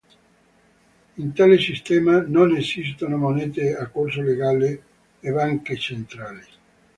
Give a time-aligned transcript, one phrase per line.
[1.17, 4.83] In tale sistema non esistono monete a corso legale
[5.19, 6.43] e banche centrali.